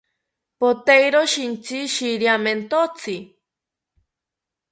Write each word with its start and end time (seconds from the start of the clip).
Poteiro 0.59 1.21
shintsi 1.33 1.79
shiriamentotzi 1.93 3.15